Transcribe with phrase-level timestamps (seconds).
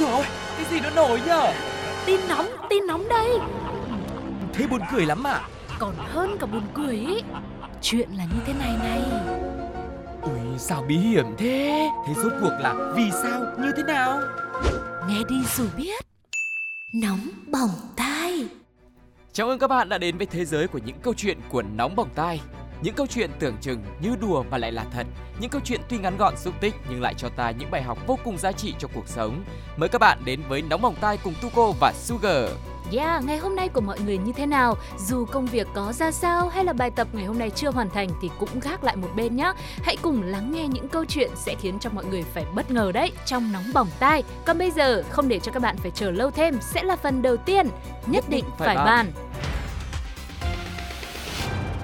[0.00, 0.24] rồi.
[0.56, 1.52] Cái gì nó nổi nhở?
[2.06, 3.38] Tin nóng, tin nóng đây.
[4.52, 5.40] Thế buồn cười lắm à?
[5.78, 7.22] Còn hơn cả buồn cười ý.
[7.82, 9.02] Chuyện là như thế này này.
[10.22, 11.88] Ui sao bí hiểm thế?
[12.06, 13.40] Thế rốt cuộc là vì sao?
[13.58, 14.20] Như thế nào?
[15.08, 16.04] Nghe đi rồi biết.
[16.94, 17.20] Nóng
[17.52, 18.48] bỏng tai.
[19.32, 21.96] Chào mừng các bạn đã đến với thế giới của những câu chuyện của Nóng
[21.96, 22.40] Bỏng Tai
[22.82, 25.06] những câu chuyện tưởng chừng như đùa mà lại là thật
[25.40, 27.98] Những câu chuyện tuy ngắn gọn xúc tích nhưng lại cho ta những bài học
[28.06, 29.44] vô cùng giá trị cho cuộc sống
[29.76, 32.50] Mời các bạn đến với Nóng Bỏng Tai cùng Tuko và Sugar
[32.92, 34.76] Yeah, ngày hôm nay của mọi người như thế nào?
[34.98, 37.90] Dù công việc có ra sao hay là bài tập ngày hôm nay chưa hoàn
[37.90, 39.52] thành thì cũng gác lại một bên nhé.
[39.82, 42.92] Hãy cùng lắng nghe những câu chuyện sẽ khiến cho mọi người phải bất ngờ
[42.92, 44.22] đấy trong nóng bỏng tai.
[44.44, 47.22] Còn bây giờ, không để cho các bạn phải chờ lâu thêm, sẽ là phần
[47.22, 47.66] đầu tiên.
[48.06, 48.86] Nhất định phải, phải bàn.
[48.86, 49.29] bàn.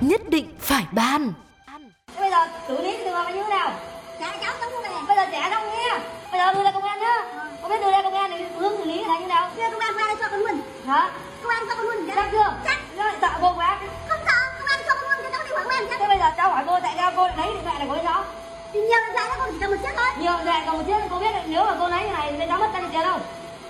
[0.01, 0.85] Nhất định phải.
[0.95, 3.73] Thế bây giờ xử lý trường hợp này như thế nào?
[4.21, 4.89] Dạ cháu tống về.
[5.09, 5.99] Bây giờ trẻ không nghe.
[6.33, 7.25] Bây giờ đưa ra công an nhá.
[7.63, 9.51] Không biết đưa ra công an thì hướng xử lý là như nào?
[9.57, 10.61] Đưa công an qua đây cho con luôn.
[10.87, 11.11] Hả?
[11.43, 12.09] Công an cho con luôn.
[12.15, 12.55] Chắc chưa?
[12.65, 12.79] Chắc.
[12.97, 13.79] Lại sợ cô quá.
[14.09, 16.01] Không sợ, công an cho con luôn cho cháu đi hỏi công an chắc.
[16.01, 17.99] Thế bây giờ cháu hỏi cô tại sao cô lại lấy điện thoại này của
[18.05, 18.25] cháu?
[18.73, 20.07] Thì nhiều lần ra con chỉ cầm một chiếc thôi.
[20.19, 22.47] Nhiều điện còn một chiếc cô biết là nếu mà cô lấy cái này thì
[22.49, 23.21] cháu mất bao nhiêu tiền không?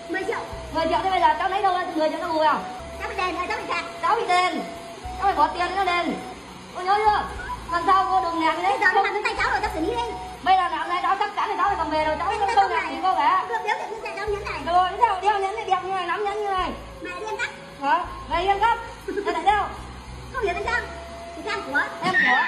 [0.08, 0.40] 10 triệu.
[0.72, 2.60] 10 triệu thế bây giờ cháu lấy đâu ra 10 triệu cháu bù vào?
[3.00, 3.84] Cháu bị đền rồi cháu bị phạt.
[4.02, 4.60] Cháu bị tiền.
[5.16, 6.14] Cháu phải bỏ tiền nó đền.
[6.74, 7.22] Cô nhớ chưa?
[7.72, 8.78] Lần sau cô đừng làm như Bây thế.
[8.80, 10.06] giờ nó trên tay cháu rồi cháu xử lý đi.
[10.44, 12.46] Bây giờ làm này cháu chắc chắn là cháu phải cầm về rồi cháu không
[12.46, 13.46] cái không này làm gì cô cả.
[13.48, 14.60] Được biếu điện trên xe cháu nhấn này.
[14.66, 16.70] Rồi, thế đeo nhẫn này đẹp như này, nắm nhẫn như này.
[17.02, 17.50] Mẹ đi ăn cắp.
[17.80, 18.04] Hả?
[18.30, 18.78] Này yên cấp.
[19.26, 19.64] Thế lại đeo.
[20.32, 20.80] Không hiểu tại sao.
[21.36, 21.80] Thì xem của.
[22.02, 22.42] Em của.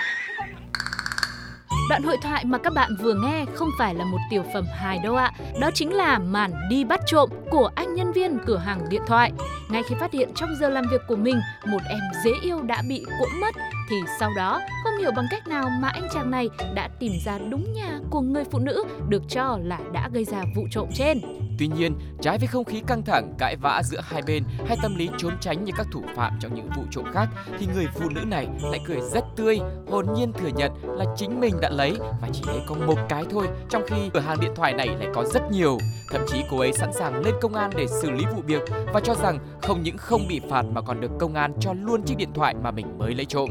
[1.88, 4.98] Đoạn hội thoại mà các bạn vừa nghe không phải là một tiểu phẩm hài
[4.98, 5.32] đâu ạ.
[5.60, 9.32] Đó chính là màn đi bắt trộm của anh nhân viên cửa hàng điện thoại.
[9.70, 12.82] Ngay khi phát hiện trong giờ làm việc của mình một em dễ yêu đã
[12.88, 13.54] bị cuỗm mất
[13.90, 17.38] thì sau đó không hiểu bằng cách nào mà anh chàng này đã tìm ra
[17.38, 21.20] đúng nhà của người phụ nữ được cho là đã gây ra vụ trộm trên.
[21.58, 24.96] Tuy nhiên, trái với không khí căng thẳng, cãi vã giữa hai bên hay tâm
[24.96, 27.28] lý trốn tránh như các thủ phạm trong những vụ trộm khác,
[27.58, 29.60] thì người phụ nữ này lại cười rất tươi,
[29.90, 33.24] hồn nhiên thừa nhận là chính mình đã lấy và chỉ lấy có một cái
[33.30, 35.78] thôi, trong khi cửa hàng điện thoại này lại có rất nhiều.
[36.12, 38.62] Thậm chí cô ấy sẵn sàng lên công an để xử lý vụ việc
[38.92, 42.02] và cho rằng không những không bị phạt mà còn được công an cho luôn
[42.02, 43.48] chiếc điện thoại mà mình mới lấy trộm.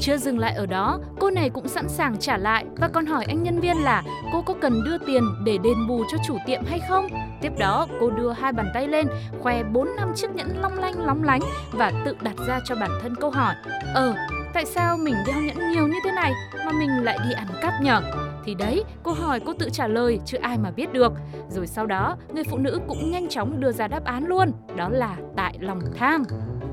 [0.00, 3.24] Chưa dừng lại ở đó, cô này cũng sẵn sàng trả lại và còn hỏi
[3.24, 4.02] anh nhân viên là
[4.32, 7.06] cô có cần đưa tiền để đền bù cho chủ tiệm hay không.
[7.40, 9.06] Tiếp đó, cô đưa hai bàn tay lên,
[9.40, 11.40] khoe 4 năm chiếc nhẫn long lanh lóng lánh
[11.72, 13.54] và tự đặt ra cho bản thân câu hỏi
[13.94, 14.14] Ờ,
[14.54, 16.32] tại sao mình đeo nhẫn nhiều như thế này
[16.66, 18.02] mà mình lại đi ăn cắp nhở?
[18.44, 21.12] Thì đấy, cô hỏi cô tự trả lời chứ ai mà biết được.
[21.48, 24.88] Rồi sau đó, người phụ nữ cũng nhanh chóng đưa ra đáp án luôn, đó
[24.88, 26.22] là tại lòng tham.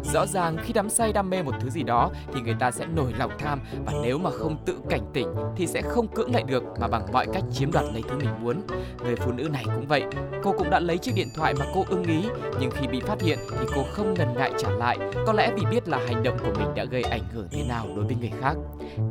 [0.04, 2.86] Rõ ràng khi đắm say đam mê một thứ gì đó thì người ta sẽ
[2.86, 6.44] nổi lòng tham và nếu mà không tự cảnh tỉnh thì sẽ không cưỡng lại
[6.44, 8.62] được mà bằng mọi cách chiếm đoạt lấy thứ mình muốn.
[9.04, 10.04] Người phụ nữ này cũng vậy,
[10.44, 12.24] cô cũng đã lấy chiếc điện thoại mà cô ưng ý
[12.59, 15.62] nhưng khi bị phát hiện thì cô không ngần ngại trả lại, có lẽ vì
[15.72, 18.32] biết là hành động của mình đã gây ảnh hưởng thế nào đối với người
[18.42, 18.56] khác.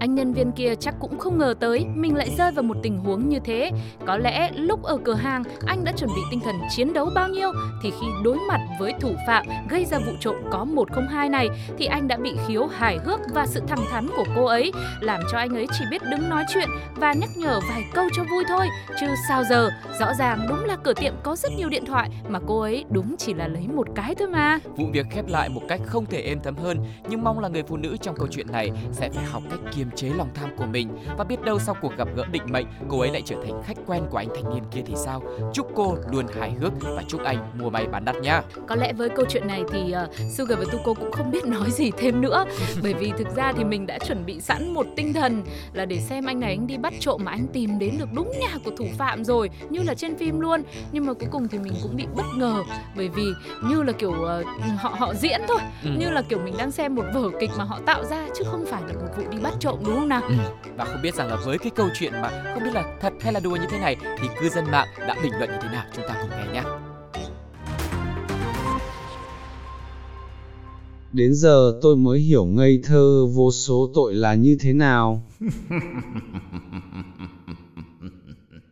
[0.00, 2.98] Anh nhân viên kia chắc cũng không ngờ tới mình lại rơi vào một tình
[2.98, 3.70] huống như thế.
[4.06, 7.28] Có lẽ lúc ở cửa hàng anh đã chuẩn bị tinh thần chiến đấu bao
[7.28, 11.28] nhiêu thì khi đối mặt với thủ phạm gây ra vụ trộm có một 102
[11.28, 14.72] này thì anh đã bị khiếu hài hước và sự thẳng thắn của cô ấy
[15.00, 18.24] làm cho anh ấy chỉ biết đứng nói chuyện và nhắc nhở vài câu cho
[18.30, 18.66] vui thôi
[19.00, 22.38] chứ sao giờ rõ ràng đúng là cửa tiệm có rất nhiều điện thoại mà
[22.46, 25.62] cô ấy đúng chỉ là lấy một cái thôi mà Vụ việc khép lại một
[25.68, 26.78] cách không thể êm thấm hơn
[27.08, 29.90] nhưng mong là người phụ nữ trong câu chuyện này sẽ phải học cách kiềm
[29.90, 33.00] chế lòng tham của mình và biết đâu sau cuộc gặp gỡ định mệnh cô
[33.00, 35.22] ấy lại trở thành khách quen của anh thanh niên kia thì sao.
[35.52, 38.42] Chúc cô luôn hài hước và chúc anh mua may bán đắt nha.
[38.68, 41.70] Có lẽ với câu chuyện này thì uh, Sugar và Tuko cũng không biết nói
[41.70, 42.44] gì thêm nữa
[42.82, 45.42] Bởi vì thực ra thì mình đã chuẩn bị sẵn một tinh thần
[45.72, 48.32] là để xem anh này anh đi bắt trộm mà anh tìm đến được đúng
[48.40, 50.62] nhà của thủ phạm rồi Như là trên phim luôn
[50.92, 52.62] Nhưng mà cuối cùng thì mình cũng bị bất ngờ
[52.96, 53.24] Bởi vì
[53.64, 54.46] như là kiểu uh,
[54.78, 55.90] họ họ diễn thôi Ừ.
[55.98, 58.64] Như là kiểu mình đang xem một vở kịch mà họ tạo ra Chứ không
[58.70, 60.34] phải là một vụ đi bắt trộm đúng không nào Ừ.
[60.76, 63.32] Và không biết rằng là với cái câu chuyện mà không biết là thật hay
[63.32, 65.84] là đùa như thế này thì cư dân mạng đã bình luận như thế nào
[65.96, 66.62] chúng ta cùng nghe nhé.
[71.12, 75.22] Đến giờ tôi mới hiểu ngây thơ vô số tội là như thế nào.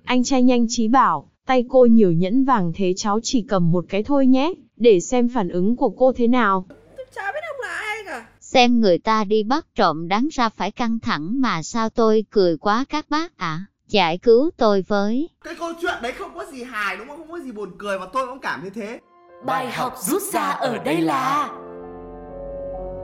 [0.05, 3.85] Anh trai nhanh trí bảo, tay cô nhiều nhẫn vàng thế cháu chỉ cầm một
[3.89, 6.67] cái thôi nhé, để xem phản ứng của cô thế nào.
[7.15, 8.29] Chả biết ông là ai cả.
[8.41, 12.57] Xem người ta đi bắt trộm đáng ra phải căng thẳng mà sao tôi cười
[12.57, 13.65] quá các bác ạ.
[13.89, 15.29] Giải cứu tôi với.
[15.45, 17.99] cái câu chuyện đấy không có gì hài đúng không không có gì buồn cười
[17.99, 19.01] và tôi cũng cảm như thế
[19.47, 21.51] Bài học rút ra ở đây là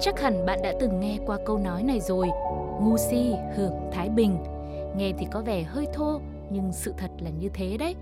[0.04, 2.28] Chắc hẳn bạn đã từng nghe qua câu nói này rồi
[2.80, 4.36] Ngu si hưởng thái bình
[4.96, 6.20] Nghe thì có vẻ hơi thô
[6.50, 7.94] Nhưng sự thật là như thế đấy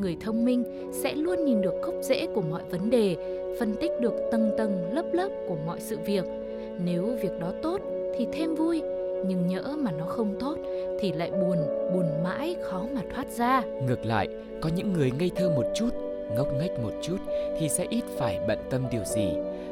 [0.00, 3.16] người thông minh sẽ luôn nhìn được gốc rễ của mọi vấn đề,
[3.60, 6.24] phân tích được tầng tầng lớp lớp của mọi sự việc.
[6.84, 7.80] Nếu việc đó tốt
[8.16, 8.82] thì thêm vui,
[9.26, 10.56] nhưng nhỡ mà nó không tốt
[11.00, 11.58] thì lại buồn,
[11.94, 13.62] buồn mãi khó mà thoát ra.
[13.86, 14.28] Ngược lại,
[14.60, 15.90] có những người ngây thơ một chút,
[16.36, 17.18] ngốc nghếch một chút
[17.58, 19.28] thì sẽ ít phải bận tâm điều gì,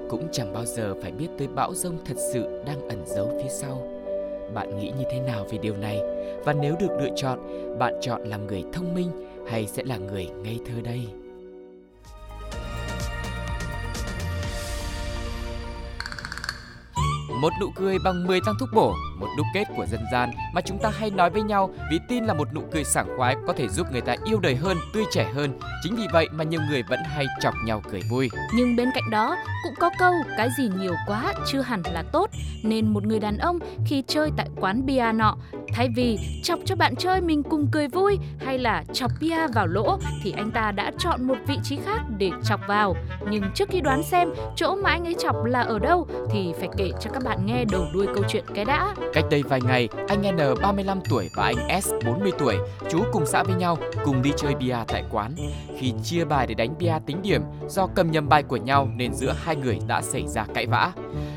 [0.09, 3.49] cũng chẳng bao giờ phải biết tới bão rông thật sự đang ẩn giấu phía
[3.49, 3.89] sau.
[4.55, 6.01] Bạn nghĩ như thế nào về điều này?
[6.45, 7.39] Và nếu được lựa chọn,
[7.79, 9.11] bạn chọn làm người thông minh
[9.49, 11.01] hay sẽ là người ngây thơ đây?
[17.41, 20.61] Một nụ cười bằng 10 tăng thuốc bổ, một đúc kết của dân gian mà
[20.61, 23.53] chúng ta hay nói với nhau vì tin là một nụ cười sảng khoái có
[23.53, 25.59] thể giúp người ta yêu đời hơn, tươi trẻ hơn.
[25.83, 28.31] Chính vì vậy mà nhiều người vẫn hay chọc nhau cười vui.
[28.55, 32.31] Nhưng bên cạnh đó cũng có câu cái gì nhiều quá chưa hẳn là tốt
[32.63, 35.37] nên một người đàn ông khi chơi tại quán bia nọ
[35.73, 39.67] thay vì chọc cho bạn chơi mình cùng cười vui hay là chọc bia vào
[39.67, 42.97] lỗ thì anh ta đã chọn một vị trí khác để chọc vào.
[43.31, 46.69] Nhưng trước khi đoán xem chỗ mà anh ấy chọc là ở đâu thì phải
[46.77, 48.95] kể cho các bạn nghe đầu đuôi câu chuyện cái đã.
[49.13, 52.57] Cách đây vài ngày, anh N 35 tuổi và anh S 40 tuổi,
[52.91, 55.35] chú cùng xã với nhau, cùng đi chơi bia tại quán.
[55.79, 59.15] Khi chia bài để đánh bia tính điểm, do cầm nhầm bài của nhau nên
[59.15, 60.93] giữa hai người đã xảy ra cãi vã.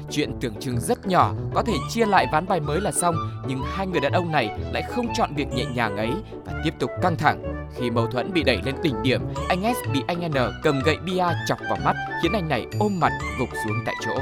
[0.10, 3.16] Chuyện tưởng chừng rất nhỏ, có thể chia lại ván bài mới là xong,
[3.48, 6.12] nhưng hai người đàn ông này lại không chọn việc nhẹ nhàng ấy
[6.46, 7.68] và tiếp tục căng thẳng.
[7.76, 10.98] Khi mâu thuẫn bị đẩy lên đỉnh điểm, anh S bị anh N cầm gậy
[11.06, 14.14] bia chọc vào mắt, khiến anh này ôm mặt gục xuống tại chỗ.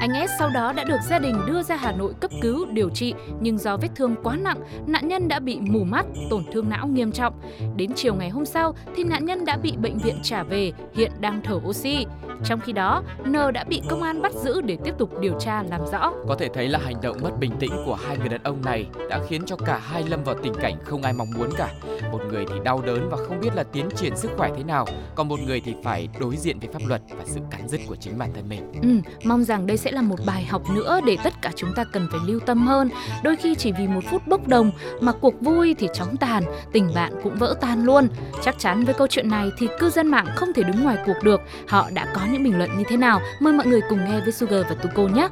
[0.00, 2.90] Anh S sau đó đã được gia đình đưa ra Hà Nội cấp cứu điều
[2.90, 6.68] trị nhưng do vết thương quá nặng, nạn nhân đã bị mù mắt, tổn thương
[6.68, 7.34] não nghiêm trọng.
[7.76, 11.12] Đến chiều ngày hôm sau thì nạn nhân đã bị bệnh viện trả về, hiện
[11.20, 12.06] đang thở oxy.
[12.44, 15.62] Trong khi đó, N đã bị công an bắt giữ để tiếp tục điều tra
[15.62, 16.12] làm rõ.
[16.28, 18.86] Có thể thấy là hành động mất bình tĩnh của hai người đàn ông này
[19.10, 21.70] đã khiến cho cả hai lâm vào tình cảnh không ai mong muốn cả.
[22.12, 24.86] Một người thì đau đớn và không biết là tiến triển sức khỏe thế nào,
[25.14, 27.96] còn một người thì phải đối diện với pháp luật và sự cắn rứt của
[27.96, 28.72] chính bản thân mình.
[28.82, 31.84] Ừ, mong rằng đây sẽ là một bài học nữa để tất cả chúng ta
[31.84, 32.90] cần phải lưu tâm hơn.
[33.22, 34.70] Đôi khi chỉ vì một phút bốc đồng
[35.00, 36.42] mà cuộc vui thì chóng tàn,
[36.72, 38.08] tình bạn cũng vỡ tan luôn.
[38.42, 41.16] Chắc chắn với câu chuyện này thì cư dân mạng không thể đứng ngoài cuộc
[41.22, 41.40] được.
[41.68, 43.20] Họ đã có những bình luận như thế nào?
[43.40, 45.28] Mời mọi người cùng nghe với Sugar và Tuko nhé.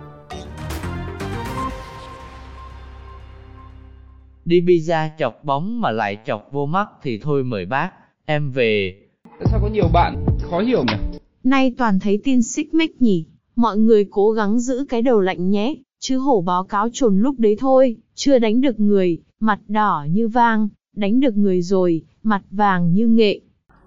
[4.44, 7.90] Đi pizza chọc bóng mà lại chọc vô mắt thì thôi mời bác,
[8.26, 8.94] em về.
[9.44, 11.18] Sao có nhiều bạn khó hiểu nhỉ?
[11.44, 13.26] Nay toàn thấy tin xích mích nhỉ.
[13.56, 17.34] Mọi người cố gắng giữ cái đầu lạnh nhé, chứ hổ báo cáo trồn lúc
[17.38, 22.42] đấy thôi, chưa đánh được người, mặt đỏ như vang, đánh được người rồi, mặt
[22.50, 23.40] vàng như nghệ.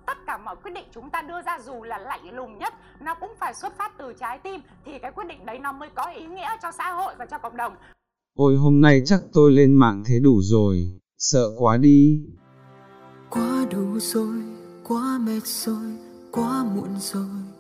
[0.08, 3.16] Tất cả mọi quyết định chúng ta đưa ra dù là lạnh lùng nhất, nó
[3.20, 6.12] cũng phải xuất phát từ trái tim, thì cái quyết định đấy nó mới có
[6.20, 7.74] ý nghĩa cho xã hội và cho cộng đồng.
[8.38, 12.22] Ôi hôm nay chắc tôi lên mạng thế đủ rồi, sợ quá đi.
[13.30, 14.42] Quá đủ rồi,
[14.88, 15.92] quá mệt rồi,
[16.32, 17.59] quá muộn rồi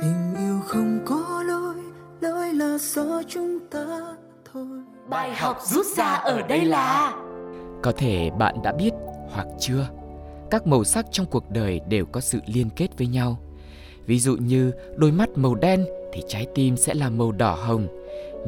[0.00, 1.74] tình yêu không có lối
[2.20, 4.00] lối là do chúng ta
[4.52, 4.66] thôi.
[5.08, 7.14] Bài học rút ra ở đây là
[7.82, 8.90] có thể bạn đã biết
[9.30, 9.88] hoặc chưa
[10.50, 13.38] các màu sắc trong cuộc đời đều có sự liên kết với nhau.
[14.06, 17.88] Ví dụ như đôi mắt màu đen thì trái tim sẽ là màu đỏ hồng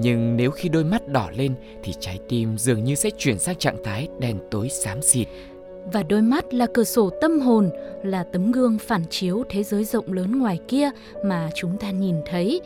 [0.00, 3.56] nhưng nếu khi đôi mắt đỏ lên thì trái tim dường như sẽ chuyển sang
[3.56, 5.28] trạng thái đen tối xám xịt
[5.84, 7.70] và đôi mắt là cửa sổ tâm hồn,
[8.02, 10.90] là tấm gương phản chiếu thế giới rộng lớn ngoài kia
[11.24, 12.60] mà chúng ta nhìn thấy.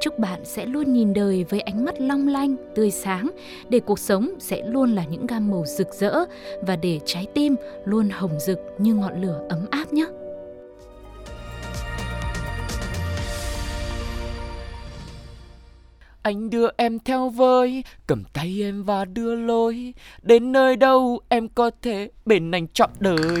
[0.00, 3.30] Chúc bạn sẽ luôn nhìn đời với ánh mắt long lanh, tươi sáng,
[3.68, 6.24] để cuộc sống sẽ luôn là những gam màu rực rỡ
[6.60, 10.06] và để trái tim luôn hồng rực như ngọn lửa ấm áp nhé.
[16.26, 21.48] Anh đưa em theo với, cầm tay em và đưa lối, đến nơi đâu em
[21.48, 23.40] có thể bên anh trọn đời.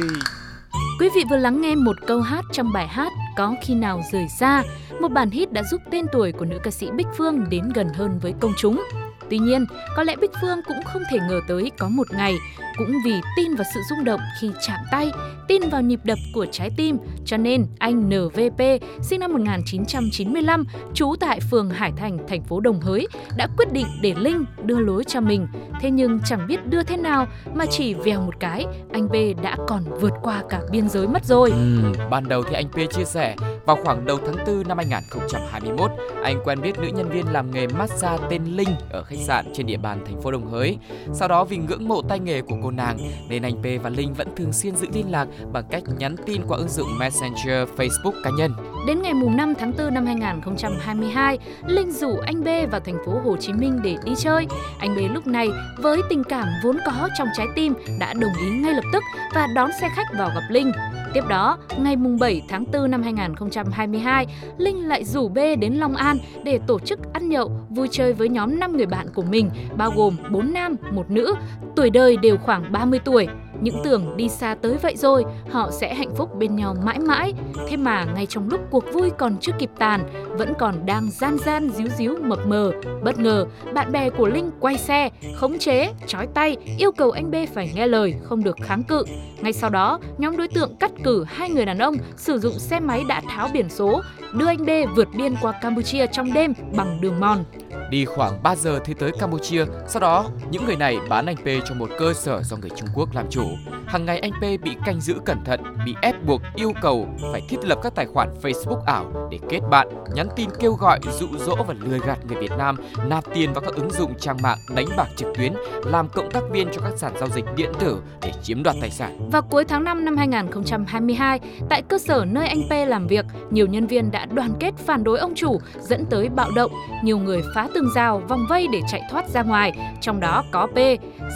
[1.00, 4.26] Quý vị vừa lắng nghe một câu hát trong bài hát Có khi nào rời
[4.28, 4.62] xa,
[5.00, 7.88] một bản hit đã giúp tên tuổi của nữ ca sĩ Bích Phương đến gần
[7.94, 8.82] hơn với công chúng.
[9.30, 9.66] Tuy nhiên,
[9.96, 12.34] có lẽ Bích Phương cũng không thể ngờ tới có một ngày,
[12.78, 15.10] cũng vì tin vào sự rung động khi chạm tay,
[15.48, 18.60] tin vào nhịp đập của trái tim, cho nên anh NVP,
[19.02, 20.64] sinh năm 1995,
[20.94, 23.06] trú tại phường Hải Thành, thành phố Đồng Hới,
[23.36, 25.46] đã quyết định để Linh đưa lối cho mình.
[25.80, 29.56] Thế nhưng chẳng biết đưa thế nào mà chỉ vèo một cái, anh B đã
[29.68, 31.50] còn vượt qua cả biên giới mất rồi.
[31.50, 35.90] Ừ, ban đầu thì anh P chia sẻ, vào khoảng đầu tháng 4 năm 2021,
[36.22, 39.66] anh quen biết nữ nhân viên làm nghề massage tên Linh ở khách sạn trên
[39.66, 40.78] địa bàn thành phố Đồng Hới.
[41.12, 44.14] Sau đó vì ngưỡng mộ tay nghề của cô nàng nên anh P và Linh
[44.14, 48.22] vẫn thường xuyên giữ liên lạc bằng cách nhắn tin qua ứng dụng Messenger Facebook
[48.24, 48.52] cá nhân.
[48.86, 53.20] Đến ngày mùng 5 tháng 4 năm 2022, Linh rủ anh B vào thành phố
[53.24, 54.46] Hồ Chí Minh để đi chơi.
[54.78, 58.50] Anh B lúc này với tình cảm vốn có trong trái tim đã đồng ý
[58.50, 59.02] ngay lập tức
[59.34, 60.72] và đón xe khách vào gặp Linh.
[61.16, 64.26] Tiếp đó, ngày mùng 7 tháng 4 năm 2022,
[64.58, 68.28] Linh lại rủ B đến Long An để tổ chức ăn nhậu, vui chơi với
[68.28, 71.34] nhóm 5 người bạn của mình, bao gồm 4 nam, một nữ,
[71.76, 73.28] tuổi đời đều khoảng 30 tuổi.
[73.60, 77.32] Những tưởng đi xa tới vậy rồi, họ sẽ hạnh phúc bên nhau mãi mãi.
[77.68, 80.00] Thế mà ngay trong lúc cuộc vui còn chưa kịp tàn,
[80.38, 82.72] vẫn còn đang gian gian díu díu mập mờ.
[83.02, 87.30] Bất ngờ, bạn bè của Linh quay xe, khống chế, trói tay, yêu cầu anh
[87.30, 89.04] B phải nghe lời, không được kháng cự.
[89.40, 92.80] Ngay sau đó, nhóm đối tượng cắt cử hai người đàn ông sử dụng xe
[92.80, 97.00] máy đã tháo biển số, đưa anh B vượt biên qua Campuchia trong đêm bằng
[97.00, 97.44] đường mòn.
[97.90, 101.46] Đi khoảng 3 giờ thì tới Campuchia, sau đó những người này bán anh P
[101.68, 103.44] cho một cơ sở do người Trung Quốc làm chủ.
[103.86, 107.42] Hàng ngày anh P bị canh giữ cẩn thận, bị ép buộc yêu cầu phải
[107.48, 111.26] thiết lập các tài khoản Facebook ảo để kết bạn, nhắn tin kêu gọi, dụ
[111.38, 112.76] dỗ và lừa gạt người Việt Nam
[113.08, 115.52] nạp tiền vào các ứng dụng trang mạng đánh bạc trực tuyến,
[115.84, 118.90] làm cộng tác viên cho các sàn giao dịch điện tử để chiếm đoạt tài
[118.90, 119.30] sản.
[119.32, 123.66] Vào cuối tháng 5 năm 2022, tại cơ sở nơi anh P làm việc, nhiều
[123.66, 126.72] nhân viên đã đoàn kết phản đối ông chủ dẫn tới bạo động,
[127.04, 130.66] nhiều người phá tường rào, vòng vây để chạy thoát ra ngoài, trong đó có
[130.66, 130.78] P.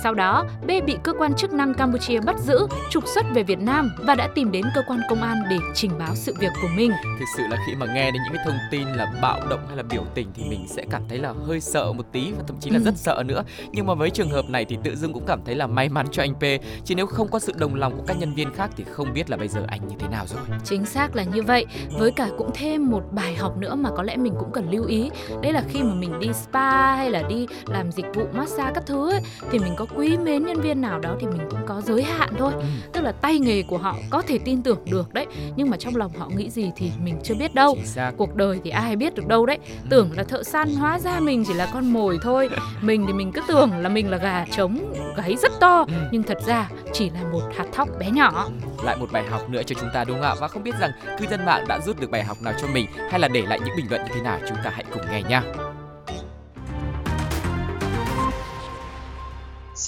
[0.02, 3.58] Sau đó, B bị cơ quan chức năng Campuchia bắt giữ, trục xuất về Việt
[3.58, 6.68] Nam và đã tìm đến cơ quan công an để trình báo sự việc của
[6.76, 6.92] mình.
[7.18, 9.76] Thực sự là khi mà nghe đến những cái thông tin là bạo động hay
[9.76, 12.56] là biểu tình thì mình sẽ cảm thấy là hơi sợ một tí và thậm
[12.60, 12.82] chí là ừ.
[12.84, 13.44] rất sợ nữa.
[13.72, 16.06] Nhưng mà với trường hợp này thì tự dưng cũng cảm thấy là may mắn
[16.10, 16.42] cho anh P.
[16.84, 19.30] Chứ nếu không có sự đồng lòng của các nhân viên khác thì không biết
[19.30, 20.40] là bây giờ anh như thế nào rồi.
[20.64, 21.66] Chính xác là như vậy.
[21.98, 24.84] Với cả cũng thêm một bài học nữa mà có lẽ mình cũng cần lưu
[24.84, 25.10] ý.
[25.42, 28.86] Đấy là khi mà mình đi spa hay là đi làm dịch vụ massage các
[28.86, 31.80] thứ ấy, thì mình có quý mến nhân viên nào đó thì mình cũng có
[31.80, 32.52] giới hạn thôi.
[32.56, 32.62] Ừ.
[32.92, 35.96] tức là tay nghề của họ có thể tin tưởng được đấy nhưng mà trong
[35.96, 37.76] lòng họ nghĩ gì thì mình chưa biết đâu.
[38.16, 39.58] Cuộc đời thì ai biết được đâu đấy.
[39.66, 39.86] Ừ.
[39.90, 42.48] tưởng là thợ săn hóa ra mình chỉ là con mồi thôi.
[42.80, 44.78] Mình thì mình cứ tưởng là mình là gà trống
[45.16, 45.94] gáy rất to ừ.
[46.12, 48.48] nhưng thật ra chỉ là một hạt thóc bé nhỏ.
[48.84, 50.34] Lại một bài học nữa cho chúng ta đúng không ạ?
[50.40, 52.86] Và không biết rằng cư dân mạng đã rút được bài học nào cho mình
[53.10, 55.22] hay là để lại những bình luận như thế nào chúng ta hãy cùng nghe
[55.22, 55.42] nha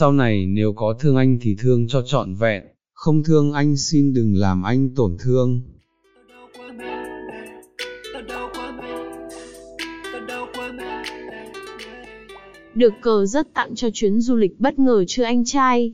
[0.02, 4.12] Sau này nếu có thương anh thì thương cho trọn vẹn, không thương anh xin
[4.12, 5.60] đừng làm anh tổn thương.
[12.74, 15.92] Được cờ rất tặng cho chuyến du lịch bất ngờ chưa anh trai.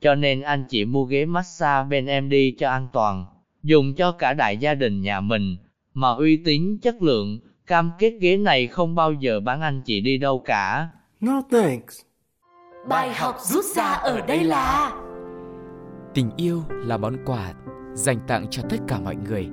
[0.00, 3.24] Cho nên anh chỉ mua ghế massage bên em đi cho an toàn,
[3.62, 5.56] dùng cho cả đại gia đình nhà mình,
[5.94, 10.00] mà uy tín chất lượng, Cam kết ghế này không bao giờ bán anh chị
[10.00, 10.88] đi đâu cả.
[11.20, 12.00] No thanks.
[12.88, 14.92] Bài học rút ra ở đây là
[16.14, 17.52] Tình yêu là món quà
[17.94, 19.48] dành tặng cho tất cả mọi người.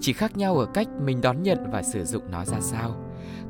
[0.00, 2.96] Chỉ khác nhau ở cách mình đón nhận và sử dụng nó ra sao.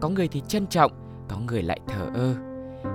[0.01, 0.93] Có người thì trân trọng,
[1.29, 2.35] có người lại thờ ơ.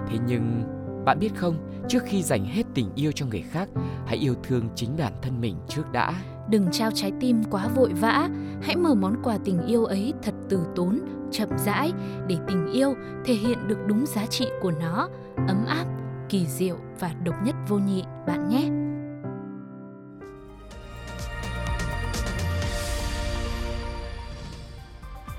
[0.07, 0.63] Thế nhưng
[1.05, 1.55] bạn biết không,
[1.89, 3.69] trước khi dành hết tình yêu cho người khác,
[4.05, 6.13] hãy yêu thương chính bản thân mình trước đã.
[6.49, 8.29] Đừng trao trái tim quá vội vã,
[8.61, 10.99] hãy mở món quà tình yêu ấy thật từ tốn,
[11.31, 11.91] chậm rãi
[12.27, 12.93] để tình yêu
[13.25, 15.09] thể hiện được đúng giá trị của nó,
[15.47, 15.85] ấm áp,
[16.29, 18.82] kỳ diệu và độc nhất vô nhị bạn nhé.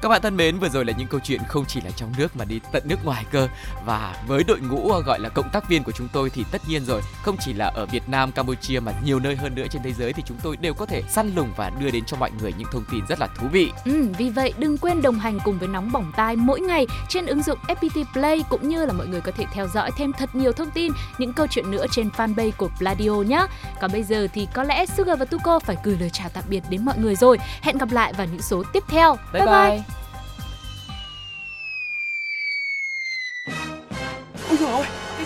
[0.05, 2.37] Các bạn thân mến, vừa rồi là những câu chuyện không chỉ là trong nước
[2.37, 3.49] mà đi tận nước ngoài cơ.
[3.87, 6.63] Và với đội ngũ ờ, gọi là cộng tác viên của chúng tôi thì tất
[6.69, 9.83] nhiên rồi, không chỉ là ở Việt Nam, Campuchia mà nhiều nơi hơn nữa trên
[9.83, 12.31] thế giới thì chúng tôi đều có thể săn lùng và đưa đến cho mọi
[12.41, 13.73] người những thông tin rất là thú vị.
[13.85, 17.27] Ừ, vì vậy đừng quên đồng hành cùng với nóng bỏng tai mỗi ngày trên
[17.27, 20.35] ứng dụng FPT Play cũng như là mọi người có thể theo dõi thêm thật
[20.35, 23.47] nhiều thông tin, những câu chuyện nữa trên fanpage của Pladio nhé.
[23.81, 26.63] Còn bây giờ thì có lẽ Sugar và Tuko phải gửi lời chào tạm biệt
[26.69, 27.39] đến mọi người rồi.
[27.63, 29.17] Hẹn gặp lại vào những số tiếp theo.
[29.33, 29.71] Bye bye.
[29.71, 29.71] bye.
[29.71, 29.94] Ôi